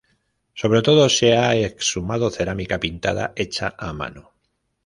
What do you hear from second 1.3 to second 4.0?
ha exhumado cerámica pintada hecha a